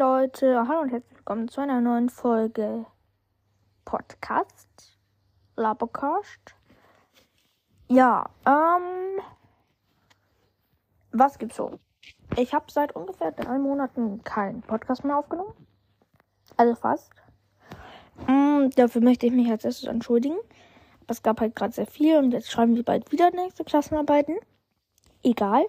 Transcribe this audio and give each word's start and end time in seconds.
Leute, 0.00 0.66
hallo 0.66 0.80
und 0.80 0.92
herzlich 0.92 1.14
willkommen 1.14 1.48
zu 1.48 1.60
einer 1.60 1.82
neuen 1.82 2.08
Folge 2.08 2.86
Podcast. 3.84 4.96
Labercast. 5.56 6.54
Ja, 7.86 8.24
ähm. 8.46 9.20
Was 11.12 11.36
gibt's 11.36 11.56
so? 11.56 11.78
Ich 12.38 12.54
habe 12.54 12.64
seit 12.72 12.96
ungefähr 12.96 13.32
drei 13.32 13.58
Monaten 13.58 14.24
keinen 14.24 14.62
Podcast 14.62 15.04
mehr 15.04 15.18
aufgenommen. 15.18 15.52
Also 16.56 16.74
fast. 16.76 17.12
Mm, 18.26 18.70
dafür 18.76 19.02
möchte 19.02 19.26
ich 19.26 19.32
mich 19.34 19.50
als 19.50 19.66
erstes 19.66 19.86
entschuldigen. 19.86 20.38
Es 21.08 21.22
gab 21.22 21.42
halt 21.42 21.54
gerade 21.54 21.74
sehr 21.74 21.86
viel 21.86 22.16
und 22.16 22.32
jetzt 22.32 22.50
schreiben 22.50 22.74
wir 22.74 22.84
bald 22.84 23.12
wieder 23.12 23.30
nächste 23.32 23.64
Klassenarbeiten. 23.64 24.38
Egal. 25.22 25.66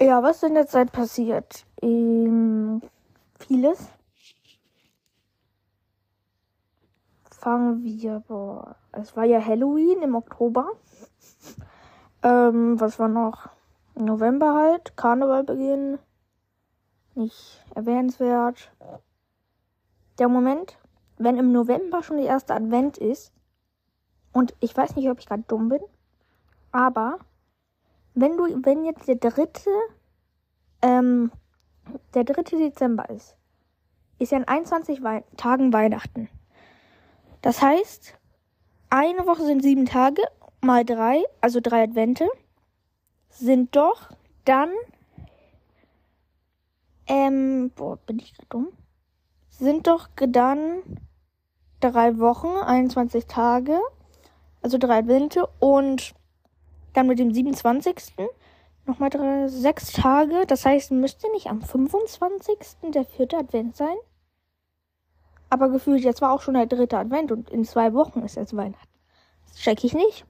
Ja, 0.00 0.22
was 0.22 0.36
ist 0.36 0.44
in 0.44 0.54
der 0.54 0.68
Zeit 0.68 0.92
passiert? 0.92 1.66
Ähm, 1.82 2.82
vieles. 3.44 3.88
Fangen 7.30 7.82
wir, 7.82 8.20
boah, 8.20 8.76
es 8.92 9.16
war 9.16 9.24
ja 9.24 9.44
Halloween 9.44 10.02
im 10.02 10.14
Oktober. 10.14 10.70
Ähm, 12.22 12.80
was 12.80 12.98
war 12.98 13.08
noch? 13.08 13.48
November 13.94 14.54
halt, 14.54 14.96
Karneval 14.96 15.44
beginnen. 15.44 15.98
Nicht 17.14 17.64
erwähnenswert. 17.74 18.72
Der 20.18 20.28
Moment, 20.28 20.78
wenn 21.18 21.36
im 21.36 21.52
November 21.52 22.02
schon 22.02 22.18
der 22.18 22.26
erste 22.26 22.54
Advent 22.54 22.96
ist, 22.96 23.32
und 24.32 24.54
ich 24.60 24.76
weiß 24.76 24.96
nicht, 24.96 25.10
ob 25.10 25.18
ich 25.18 25.26
gerade 25.26 25.44
dumm 25.46 25.68
bin, 25.68 25.82
aber 26.70 27.18
wenn 28.14 28.36
du, 28.36 28.44
wenn 28.64 28.84
jetzt 28.84 29.06
der 29.08 29.16
dritte, 29.16 29.70
ähm, 30.80 31.30
der 32.14 32.24
dritte 32.24 32.56
Dezember 32.56 33.08
ist, 33.10 33.36
ist 34.18 34.32
ja 34.32 34.38
in 34.38 34.48
21 34.48 35.02
Wei 35.02 35.24
Tagen 35.36 35.72
Weihnachten. 35.72 36.28
Das 37.40 37.60
heißt, 37.60 38.18
eine 38.90 39.26
Woche 39.26 39.44
sind 39.44 39.62
sieben 39.62 39.86
Tage 39.86 40.22
mal 40.60 40.84
drei, 40.84 41.22
also 41.40 41.60
drei 41.60 41.82
Advente, 41.82 42.28
sind 43.28 43.74
doch 43.74 44.10
dann, 44.44 44.70
ähm, 47.06 47.72
boah, 47.74 47.96
bin 47.96 48.18
ich 48.18 48.34
gerade 48.34 48.48
dumm? 48.48 48.68
Sind 49.48 49.86
doch 49.86 50.08
dann 50.16 50.82
drei 51.80 52.18
Wochen, 52.18 52.48
21 52.48 53.26
Tage, 53.26 53.80
also 54.60 54.78
drei 54.78 54.98
Advente 54.98 55.48
und 55.58 56.14
dann 56.92 57.06
mit 57.06 57.18
dem 57.18 57.32
27. 57.32 57.96
nochmal 58.86 59.10
drei, 59.10 59.48
sechs 59.48 59.92
Tage. 59.92 60.44
Das 60.46 60.64
heißt, 60.64 60.90
müsste 60.90 61.30
nicht 61.32 61.48
am 61.48 61.62
25. 61.62 62.58
der 62.94 63.04
vierte 63.04 63.36
Advent 63.36 63.76
sein. 63.76 63.96
Aber 65.50 65.68
gefühlt, 65.68 66.02
jetzt 66.02 66.22
war 66.22 66.32
auch 66.32 66.40
schon 66.40 66.54
der 66.54 66.66
dritte 66.66 66.96
Advent 66.96 67.30
und 67.30 67.50
in 67.50 67.64
zwei 67.64 67.92
Wochen 67.92 68.22
ist 68.22 68.36
jetzt 68.36 68.56
Weihnachten. 68.56 68.88
Das 69.48 69.56
check 69.56 69.84
ich 69.84 69.92
nicht. 69.92 70.24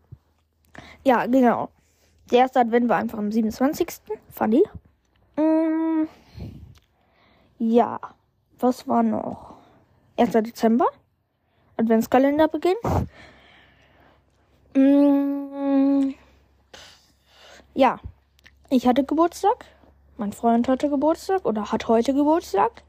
Ja, 1.04 1.26
genau. 1.26 1.68
Der 2.30 2.40
erste 2.40 2.60
Advent 2.60 2.88
war 2.88 2.96
einfach 2.96 3.18
am 3.18 3.30
27. 3.30 3.88
Funny. 4.30 4.62
Mm, 5.36 6.08
ja. 7.58 8.00
Was 8.58 8.88
war 8.88 9.02
noch? 9.02 9.54
1. 10.16 10.32
Dezember. 10.32 10.86
Adventskalender 11.76 12.48
beginnt. 12.48 12.78
Mm, 14.74 16.14
ja. 17.74 17.98
Ich 18.72 18.86
hatte 18.86 19.04
Geburtstag. 19.04 19.66
Mein 20.16 20.32
Freund 20.32 20.66
hatte 20.66 20.88
Geburtstag 20.88 21.44
oder 21.44 21.70
hat 21.70 21.88
heute 21.88 22.14
Geburtstag. 22.14 22.82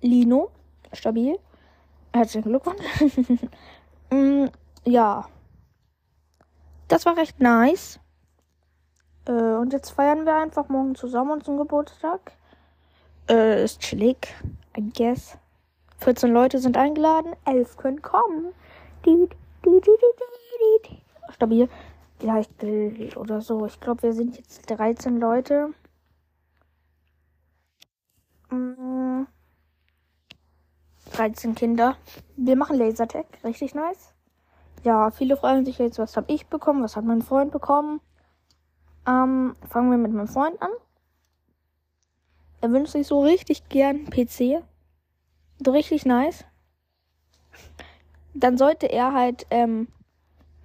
Lino. 0.00 0.50
Stabil. 0.94 1.38
Herzlichen 2.14 2.48
Glückwunsch. 2.48 2.82
mm, 4.10 4.46
ja. 4.86 5.28
Das 6.88 7.04
war 7.04 7.18
recht 7.18 7.38
nice. 7.42 8.00
Äh, 9.26 9.32
und 9.32 9.74
jetzt 9.74 9.90
feiern 9.90 10.24
wir 10.24 10.36
einfach 10.36 10.70
morgen 10.70 10.94
zusammen 10.94 11.32
unseren 11.32 11.58
Geburtstag. 11.58 12.32
Äh, 13.28 13.62
ist 13.64 13.80
chillig, 13.80 14.34
I 14.74 14.90
guess. 14.96 15.36
14 15.98 16.32
Leute 16.32 16.58
sind 16.58 16.78
eingeladen, 16.78 17.36
11 17.44 17.76
können 17.76 18.00
kommen. 18.00 18.54
Stabil. 21.34 21.68
Ja, 22.22 22.40
ich 22.40 23.16
oder 23.16 23.40
so. 23.40 23.64
Ich 23.66 23.78
glaube, 23.80 24.02
wir 24.02 24.12
sind 24.12 24.36
jetzt 24.36 24.68
13 24.68 25.18
Leute. 25.18 25.72
Mm, 28.50 29.24
13 31.12 31.54
Kinder. 31.54 31.96
Wir 32.36 32.56
machen 32.56 32.76
Lasertag. 32.76 33.26
Richtig 33.44 33.74
nice. 33.74 34.14
Ja, 34.84 35.10
viele 35.10 35.36
fragen 35.36 35.64
sich 35.64 35.78
jetzt, 35.78 35.98
was 35.98 36.16
habe 36.16 36.32
ich 36.32 36.46
bekommen, 36.46 36.82
was 36.82 36.96
hat 36.96 37.04
mein 37.04 37.22
Freund 37.22 37.52
bekommen. 37.52 38.00
Ähm, 39.06 39.56
fangen 39.68 39.90
wir 39.90 39.98
mit 39.98 40.12
meinem 40.12 40.28
Freund 40.28 40.60
an. 40.60 40.70
Er 42.60 42.72
wünscht 42.72 42.92
sich 42.92 43.06
so 43.06 43.22
richtig 43.22 43.68
gern 43.68 44.06
PC. 44.10 44.62
So 45.64 45.70
richtig 45.70 46.04
nice. 46.04 46.44
Dann 48.34 48.58
sollte 48.58 48.86
er 48.86 49.12
halt 49.12 49.46
ähm, 49.50 49.88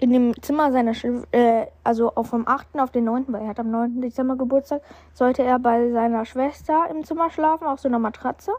in 0.04 0.12
dem 0.12 0.42
Zimmer 0.42 0.74
seiner, 0.74 0.94
Sch 0.94 1.06
äh, 1.32 1.68
also 1.82 2.14
auf 2.16 2.28
vom 2.28 2.46
8. 2.46 2.78
auf 2.78 2.92
den 2.92 3.06
9., 3.06 3.28
weil 3.30 3.44
er 3.44 3.48
hat 3.48 3.60
am 3.62 3.72
9. 3.72 4.02
Dezember 4.02 4.36
Geburtstag, 4.36 4.82
sollte 5.14 5.44
er 5.44 5.60
bei 5.60 5.92
seiner 5.92 6.26
Schwester 6.26 6.90
im 6.92 7.06
Zimmer 7.06 7.30
schlafen, 7.30 7.66
auf 7.66 7.80
so 7.80 7.88
einer 7.88 8.00
Matratze. 8.00 8.52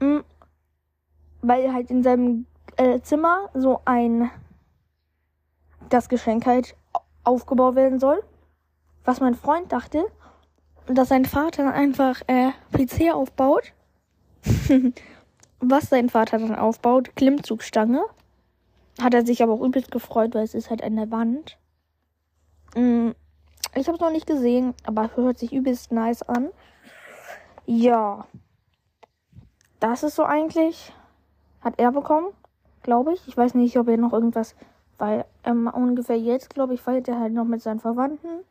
Mhm. 0.00 0.24
Weil 1.42 1.74
halt 1.74 1.90
in 1.90 2.02
seinem 2.02 2.46
äh, 2.76 3.00
Zimmer 3.00 3.50
so 3.52 3.82
ein 3.84 4.30
das 5.90 6.08
Geschenk 6.08 6.46
halt 6.46 6.74
aufgebaut 7.22 7.74
werden 7.74 8.00
soll. 8.00 8.22
Was 9.04 9.20
mein 9.20 9.34
Freund 9.34 9.72
dachte, 9.72 10.06
dass 10.86 11.08
sein 11.10 11.26
Vater 11.26 11.74
einfach 11.74 12.22
äh, 12.28 12.52
PC 12.72 13.12
aufbaut. 13.12 13.74
Was 15.60 15.90
sein 15.90 16.08
Vater 16.08 16.38
dann 16.38 16.56
aufbaut, 16.56 17.14
Klimmzugstange. 17.14 18.04
Hat 19.00 19.14
er 19.14 19.26
sich 19.26 19.42
aber 19.42 19.52
auch 19.54 19.62
übelst 19.62 19.90
gefreut, 19.90 20.34
weil 20.34 20.44
es 20.44 20.54
ist 20.54 20.70
halt 20.70 20.82
an 20.82 20.96
der 20.96 21.10
Wand. 21.10 21.58
Mm, 22.76 23.10
ich 23.74 23.86
habe 23.86 23.96
es 23.96 24.00
noch 24.00 24.12
nicht 24.12 24.26
gesehen, 24.26 24.74
aber 24.84 25.10
hört 25.16 25.38
sich 25.38 25.52
übelst 25.52 25.92
nice 25.92 26.22
an. 26.22 26.50
Ja. 27.66 28.26
Das 29.80 30.02
ist 30.02 30.14
so 30.14 30.24
eigentlich. 30.24 30.92
Hat 31.60 31.74
er 31.78 31.92
bekommen 31.92 32.32
glaube 32.84 33.14
ich. 33.14 33.26
Ich 33.26 33.36
weiß 33.36 33.54
nicht, 33.54 33.76
ob 33.76 33.88
er 33.88 33.96
noch 33.96 34.12
irgendwas, 34.12 34.54
weil 34.98 35.24
ähm, 35.42 35.66
ungefähr 35.66 36.18
jetzt, 36.18 36.50
glaube 36.50 36.74
ich, 36.74 36.80
feiert 36.80 37.08
er 37.08 37.18
halt 37.18 37.32
noch 37.32 37.44
mit 37.44 37.60
seinen 37.60 37.80
Verwandten. 37.80 38.44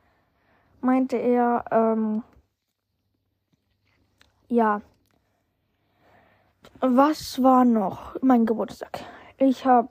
Meinte 0.82 1.16
er, 1.16 1.64
ähm, 1.72 2.24
ja. 4.50 4.82
Was 6.82 7.42
war 7.42 7.64
noch? 7.64 8.22
Mein 8.22 8.46
Geburtstag. 8.46 9.00
Ich 9.38 9.66
habe 9.66 9.90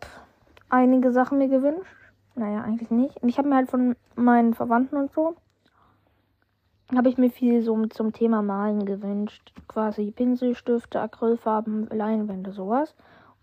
einige 0.72 1.12
Sachen 1.12 1.38
mir 1.38 1.48
gewünscht. 1.48 1.94
Naja, 2.34 2.62
eigentlich 2.62 2.90
nicht. 2.90 3.22
Und 3.22 3.28
ich 3.28 3.38
habe 3.38 3.48
mir 3.48 3.56
halt 3.56 3.70
von 3.70 3.94
meinen 4.16 4.54
Verwandten 4.54 4.96
und 4.96 5.12
so, 5.12 5.36
habe 6.94 7.08
ich 7.08 7.18
mir 7.18 7.30
viel 7.30 7.62
so 7.62 7.86
zum 7.86 8.12
Thema 8.12 8.42
Malen 8.42 8.84
gewünscht. 8.84 9.52
Quasi 9.68 10.10
Pinselstifte, 10.10 11.00
Acrylfarben, 11.00 11.88
Leinwände, 11.90 12.52
sowas. 12.52 12.94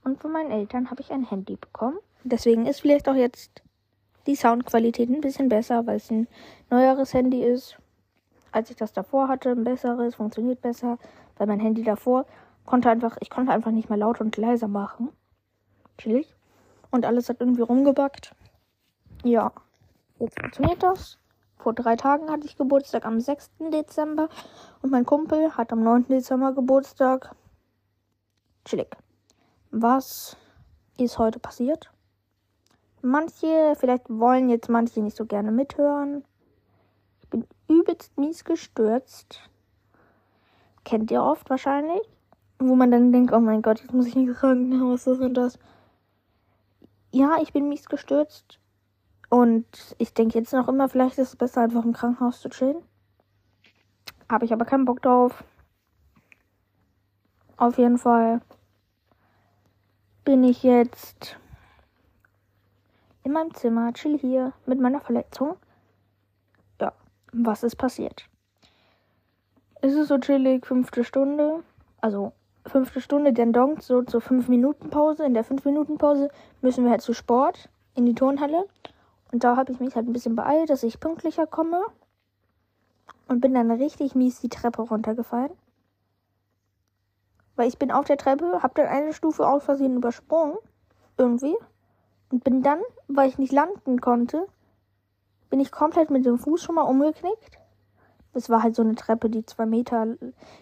Und 0.03 0.19
von 0.19 0.31
meinen 0.31 0.51
Eltern 0.51 0.89
habe 0.89 1.01
ich 1.01 1.11
ein 1.11 1.23
Handy 1.23 1.55
bekommen. 1.55 1.97
Deswegen 2.23 2.65
ist 2.65 2.81
vielleicht 2.81 3.07
auch 3.07 3.15
jetzt 3.15 3.61
die 4.27 4.35
Soundqualität 4.35 5.09
ein 5.09 5.21
bisschen 5.21 5.49
besser, 5.49 5.85
weil 5.87 5.97
es 5.97 6.11
ein 6.11 6.27
neueres 6.69 7.13
Handy 7.13 7.43
ist, 7.43 7.77
als 8.51 8.69
ich 8.69 8.75
das 8.75 8.93
davor 8.93 9.27
hatte. 9.27 9.51
Ein 9.51 9.63
besseres, 9.63 10.15
funktioniert 10.15 10.61
besser, 10.61 10.97
weil 11.37 11.47
mein 11.47 11.59
Handy 11.59 11.83
davor 11.83 12.25
konnte 12.65 12.89
einfach, 12.89 13.17
ich 13.19 13.29
konnte 13.29 13.51
einfach 13.51 13.71
nicht 13.71 13.89
mehr 13.89 13.97
lauter 13.97 14.21
und 14.21 14.35
leiser 14.37 14.67
machen. 14.67 15.09
Chillig. 15.97 16.35
Und 16.91 17.05
alles 17.05 17.29
hat 17.29 17.37
irgendwie 17.39 17.61
rumgebackt. 17.61 18.33
Ja, 19.23 19.51
jetzt 20.19 20.39
funktioniert 20.39 20.81
das. 20.81 21.17
Vor 21.57 21.73
drei 21.73 21.97
Tagen 21.97 22.31
hatte 22.31 22.45
ich 22.45 22.55
Geburtstag 22.55 23.05
am 23.05 23.19
6. 23.19 23.51
Dezember 23.71 24.29
und 24.81 24.91
mein 24.91 25.05
Kumpel 25.05 25.57
hat 25.57 25.73
am 25.73 25.83
9. 25.83 26.07
Dezember 26.07 26.53
Geburtstag. 26.53 27.35
Chillig. 28.63 28.95
Was 29.71 30.37
ist 30.97 31.19
heute 31.19 31.39
passiert? 31.39 31.91
Manche, 33.01 33.75
vielleicht 33.77 34.09
wollen 34.09 34.49
jetzt 34.49 34.69
manche 34.69 35.01
nicht 35.01 35.17
so 35.17 35.25
gerne 35.25 35.51
mithören. 35.51 36.23
Ich 37.21 37.29
bin 37.29 37.45
übelst 37.67 38.17
mies 38.17 38.43
gestürzt. 38.43 39.41
Kennt 40.85 41.11
ihr 41.11 41.23
oft 41.23 41.49
wahrscheinlich. 41.49 42.01
Wo 42.57 42.75
man 42.75 42.91
dann 42.91 43.11
denkt, 43.11 43.31
oh 43.31 43.39
mein 43.39 43.61
Gott, 43.61 43.79
jetzt 43.79 43.93
muss 43.93 44.07
ich 44.07 44.15
ins 44.15 44.37
Krankenhaus, 44.37 45.05
das 45.05 45.19
und 45.19 45.33
das. 45.33 45.59
Ja, 47.11 47.37
ich 47.41 47.53
bin 47.53 47.69
mies 47.69 47.85
gestürzt. 47.87 48.59
Und 49.29 49.95
ich 49.97 50.13
denke 50.13 50.37
jetzt 50.37 50.53
noch 50.53 50.67
immer, 50.67 50.89
vielleicht 50.89 51.17
ist 51.17 51.29
es 51.29 51.35
besser, 51.35 51.61
einfach 51.61 51.85
im 51.85 51.93
Krankenhaus 51.93 52.41
zu 52.41 52.49
chillen. 52.49 52.83
Habe 54.27 54.45
ich 54.45 54.53
aber 54.53 54.65
keinen 54.65 54.85
Bock 54.85 55.01
drauf. 55.01 55.43
Auf 57.57 57.77
jeden 57.77 57.97
Fall 57.97 58.41
bin 60.23 60.43
ich 60.43 60.63
jetzt 60.63 61.37
in 63.23 63.33
meinem 63.33 63.53
Zimmer, 63.53 63.93
chill 63.93 64.17
hier 64.17 64.53
mit 64.65 64.79
meiner 64.79 65.01
Verletzung. 65.01 65.57
Ja, 66.79 66.93
was 67.31 67.63
ist 67.63 67.75
passiert? 67.75 68.29
Es 69.81 69.93
ist 69.93 70.07
so 70.07 70.17
chillig, 70.17 70.65
fünfte 70.65 71.03
Stunde. 71.03 71.63
Also 72.01 72.33
fünfte 72.65 73.01
Stunde, 73.01 73.33
dann 73.33 73.53
donkt 73.53 73.83
so 73.83 74.03
zur 74.03 74.21
fünf 74.21 74.47
Minuten 74.47 74.89
Pause. 74.89 75.25
In 75.25 75.33
der 75.33 75.43
fünf 75.43 75.65
Minuten 75.65 75.97
Pause 75.97 76.29
müssen 76.61 76.83
wir 76.83 76.91
halt 76.91 77.01
zu 77.01 77.13
Sport 77.13 77.69
in 77.95 78.05
die 78.05 78.15
Turnhalle. 78.15 78.65
Und 79.31 79.43
da 79.43 79.55
habe 79.55 79.71
ich 79.71 79.79
mich 79.79 79.95
halt 79.95 80.07
ein 80.07 80.13
bisschen 80.13 80.35
beeilt, 80.35 80.69
dass 80.69 80.83
ich 80.83 80.99
pünktlicher 80.99 81.47
komme. 81.47 81.81
Und 83.27 83.41
bin 83.41 83.53
dann 83.53 83.69
richtig 83.69 84.15
mies 84.15 84.39
die 84.39 84.49
Treppe 84.49 84.81
runtergefallen. 84.81 85.51
Weil 87.55 87.67
ich 87.67 87.77
bin 87.77 87.91
auf 87.91 88.05
der 88.05 88.17
Treppe, 88.17 88.63
habe 88.63 88.73
dann 88.75 88.87
eine 88.87 89.13
Stufe 89.13 89.47
aus 89.47 89.63
Versehen 89.63 89.95
übersprungen. 89.95 90.57
Irgendwie. 91.17 91.55
Und 92.31 92.43
bin 92.43 92.63
dann, 92.63 92.79
weil 93.07 93.29
ich 93.29 93.37
nicht 93.37 93.51
landen 93.51 94.01
konnte, 94.01 94.47
bin 95.49 95.59
ich 95.59 95.71
komplett 95.71 96.09
mit 96.09 96.25
dem 96.25 96.37
Fuß 96.37 96.61
schon 96.61 96.75
mal 96.75 96.83
umgeknickt. 96.83 97.59
Es 98.33 98.49
war 98.49 98.61
halt 98.63 98.75
so 98.75 98.83
eine 98.83 98.95
Treppe, 98.95 99.29
die 99.29 99.45
zwei 99.45 99.65
Meter, 99.65 100.15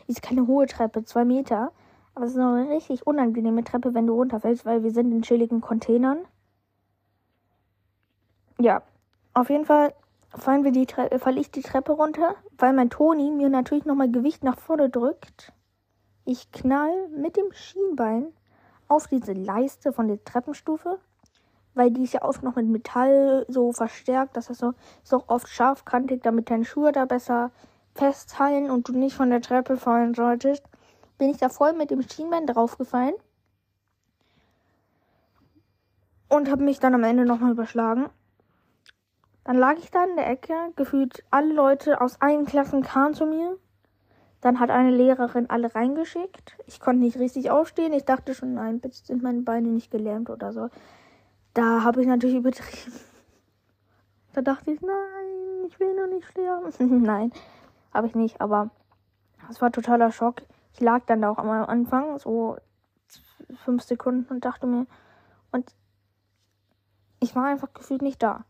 ist 0.07 0.21
keine 0.21 0.47
hohe 0.47 0.65
Treppe, 0.65 1.03
zwei 1.03 1.25
Meter. 1.25 1.71
Aber 2.17 2.25
es 2.25 2.31
ist 2.31 2.39
eine 2.39 2.71
richtig 2.71 3.05
unangenehme 3.05 3.63
Treppe, 3.63 3.93
wenn 3.93 4.07
du 4.07 4.15
runterfällst, 4.15 4.65
weil 4.65 4.81
wir 4.81 4.89
sind 4.89 5.11
in 5.11 5.21
chilligen 5.21 5.61
Containern. 5.61 6.17
Ja, 8.59 8.81
auf 9.35 9.51
jeden 9.51 9.65
Fall 9.65 9.93
fallen 10.29 10.63
wir 10.63 10.71
die 10.71 10.87
Treppe, 10.87 11.19
falle 11.19 11.39
ich 11.39 11.51
die 11.51 11.61
Treppe 11.61 11.91
runter, 11.91 12.33
weil 12.57 12.73
mein 12.73 12.89
Toni 12.89 13.29
mir 13.29 13.49
natürlich 13.49 13.85
nochmal 13.85 14.09
Gewicht 14.09 14.43
nach 14.43 14.57
vorne 14.57 14.89
drückt. 14.89 15.53
Ich 16.25 16.51
knall 16.51 17.07
mit 17.09 17.37
dem 17.37 17.51
Schienbein 17.51 18.33
auf 18.87 19.05
diese 19.05 19.33
Leiste 19.33 19.93
von 19.93 20.07
der 20.07 20.23
Treppenstufe 20.23 20.97
weil 21.75 21.91
die 21.91 22.05
ist 22.05 22.13
ja 22.13 22.23
oft 22.23 22.41
noch 22.41 22.55
mit 22.55 22.65
Metall 22.65 23.45
so 23.49 23.71
verstärkt. 23.73 24.35
Das 24.35 24.47
so, 24.47 24.73
ist 25.03 25.13
auch 25.13 25.25
oft 25.27 25.47
scharfkantig, 25.47 26.23
damit 26.23 26.49
deine 26.49 26.65
Schuhe 26.65 26.91
da 26.91 27.05
besser 27.05 27.51
festhalten 27.93 28.71
und 28.71 28.87
du 28.87 28.93
nicht 28.93 29.15
von 29.15 29.29
der 29.29 29.41
Treppe 29.41 29.77
fallen 29.77 30.15
solltest. 30.15 30.63
Bin 31.17 31.29
ich 31.29 31.37
da 31.37 31.49
voll 31.49 31.73
mit 31.73 31.91
dem 31.91 32.01
Schienbein 32.01 32.45
draufgefallen 32.45 33.15
und 36.29 36.49
habe 36.49 36.63
mich 36.63 36.79
dann 36.79 36.93
am 36.93 37.03
Ende 37.03 37.25
nochmal 37.25 37.51
überschlagen. 37.51 38.09
Dann 39.43 39.57
lag 39.57 39.77
ich 39.77 39.91
da 39.91 40.03
in 40.03 40.15
der 40.17 40.29
Ecke, 40.29 40.53
gefühlt 40.75 41.23
alle 41.31 41.53
Leute 41.53 42.01
aus 42.01 42.21
allen 42.21 42.45
Klassen 42.45 42.83
kamen 42.83 43.13
zu 43.13 43.25
mir. 43.25 43.57
Dann 44.41 44.59
hat 44.59 44.69
eine 44.69 44.91
Lehrerin 44.91 45.49
alle 45.49 45.73
reingeschickt. 45.73 46.57
Ich 46.67 46.79
konnte 46.79 47.03
nicht 47.03 47.17
richtig 47.17 47.49
aufstehen. 47.49 47.93
Ich 47.93 48.05
dachte 48.05 48.33
schon, 48.33 48.53
nein, 48.53 48.79
bitte 48.79 48.97
sind 48.97 49.23
meine 49.23 49.41
Beine 49.41 49.69
nicht 49.69 49.89
gelähmt 49.89 50.29
oder 50.29 50.51
so. 50.51 50.69
Da 51.53 51.83
habe 51.83 52.01
ich 52.01 52.07
natürlich 52.07 52.35
übertrieben. 52.39 52.93
Da 54.33 54.41
dachte 54.41 54.71
ich, 54.71 54.81
nein, 54.81 55.65
ich 55.65 55.79
will 55.79 55.95
noch 55.95 56.13
nicht 56.13 56.27
sterben. 56.27 56.71
nein, 57.03 57.31
habe 57.93 58.07
ich 58.07 58.15
nicht, 58.15 58.39
aber 58.41 58.69
es 59.49 59.61
war 59.61 59.71
totaler 59.71 60.11
Schock. 60.11 60.41
Ich 60.77 60.81
lag 60.81 61.05
dann 61.07 61.23
da 61.23 61.31
auch 61.31 61.39
am 61.39 61.49
Anfang, 61.49 62.19
so 62.19 62.55
fünf 63.65 63.81
Sekunden 63.81 64.31
und 64.31 64.45
dachte 64.45 64.67
mir, 64.67 64.85
und 65.51 65.73
ich 67.19 67.35
war 67.35 67.45
einfach 67.45 67.73
gefühlt 67.73 68.03
nicht 68.03 68.21
da. 68.21 68.45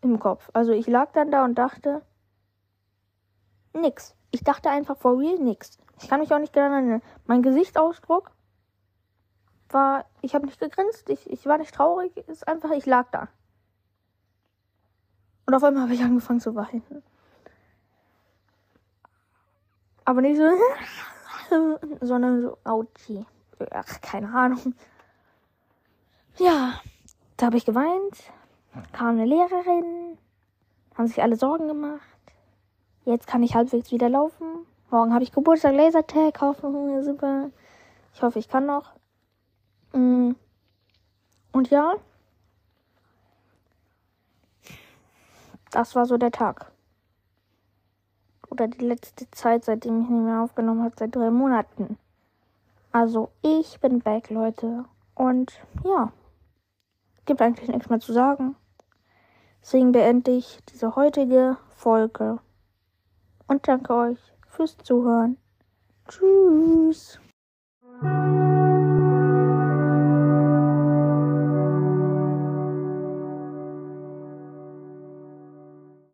Im 0.00 0.18
Kopf. 0.18 0.48
Also 0.54 0.72
ich 0.72 0.86
lag 0.86 1.12
dann 1.12 1.30
da 1.30 1.44
und 1.44 1.56
dachte, 1.56 2.00
nix. 3.74 4.16
Ich 4.30 4.42
dachte 4.42 4.70
einfach 4.70 4.96
for 4.96 5.18
real 5.18 5.38
nix. 5.38 5.76
Ich 6.00 6.08
kann 6.08 6.20
mich 6.20 6.32
auch 6.32 6.38
nicht 6.38 6.54
genau 6.54 6.72
erinnern. 6.72 7.02
Mein 7.26 7.42
Gesichtsausdruck 7.42 8.30
war, 9.68 10.06
ich 10.22 10.34
habe 10.34 10.46
nicht 10.46 10.60
gegrinst, 10.60 11.10
ich, 11.10 11.28
ich 11.28 11.44
war 11.44 11.58
nicht 11.58 11.74
traurig, 11.74 12.16
ist 12.26 12.48
einfach, 12.48 12.70
ich 12.70 12.86
lag 12.86 13.10
da. 13.10 13.28
Und 15.44 15.54
auf 15.54 15.62
einmal 15.62 15.82
habe 15.82 15.94
ich 15.94 16.02
angefangen 16.02 16.40
zu 16.40 16.54
weinen. 16.54 17.02
Aber 20.06 20.22
nicht 20.22 20.38
so, 20.38 20.44
sondern 22.00 22.42
so, 22.42 22.58
ouchie. 22.64 23.24
Ach, 23.70 24.00
keine 24.00 24.32
Ahnung. 24.34 24.74
Ja, 26.38 26.80
da 27.36 27.46
habe 27.46 27.56
ich 27.56 27.64
geweint, 27.64 28.16
kam 28.92 29.10
eine 29.10 29.24
Lehrerin, 29.24 30.18
haben 30.96 31.06
sich 31.06 31.22
alle 31.22 31.36
Sorgen 31.36 31.68
gemacht. 31.68 32.00
Jetzt 33.04 33.26
kann 33.26 33.42
ich 33.42 33.54
halbwegs 33.54 33.92
wieder 33.92 34.08
laufen. 34.08 34.66
Morgen 34.90 35.12
habe 35.12 35.22
ich 35.22 35.32
Geburtstag, 35.32 35.74
Lasertag, 35.74 36.34
kaufen, 36.34 37.02
super. 37.02 37.50
Ich 38.14 38.22
hoffe, 38.22 38.38
ich 38.38 38.48
kann 38.48 38.66
noch. 38.66 38.92
Mm. 39.92 40.32
Und 41.52 41.70
ja, 41.70 41.94
das 45.70 45.94
war 45.94 46.06
so 46.06 46.16
der 46.16 46.30
Tag. 46.30 46.73
Oder 48.54 48.68
die 48.68 48.86
letzte 48.86 49.28
Zeit, 49.32 49.64
seitdem 49.64 50.02
ich 50.02 50.08
nicht 50.08 50.22
mehr 50.22 50.40
aufgenommen 50.40 50.84
habe, 50.84 50.94
seit 50.96 51.16
drei 51.16 51.28
Monaten. 51.28 51.98
Also 52.92 53.30
ich 53.42 53.80
bin 53.80 53.98
back, 53.98 54.30
Leute. 54.30 54.84
Und 55.16 55.52
ja, 55.82 56.12
gibt 57.24 57.42
eigentlich 57.42 57.68
nichts 57.68 57.90
mehr 57.90 57.98
zu 57.98 58.12
sagen. 58.12 58.54
Deswegen 59.60 59.90
beende 59.90 60.30
ich 60.30 60.60
diese 60.68 60.94
heutige 60.94 61.56
Folge. 61.70 62.38
Und 63.48 63.66
danke 63.66 63.92
euch 63.92 64.20
fürs 64.46 64.76
Zuhören. 64.78 65.36
Tschüss. 66.06 67.18